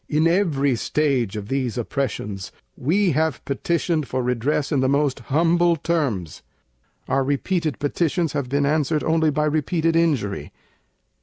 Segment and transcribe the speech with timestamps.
[0.09, 5.75] In every stage of these Oppressions We have Petitioned for Redress in the most humble
[5.75, 6.41] terms:
[7.07, 10.51] Our repeated Petitions have been answered only by repeated injury.